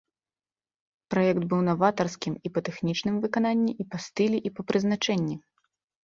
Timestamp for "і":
2.49-2.51, 3.83-3.85, 4.51-4.53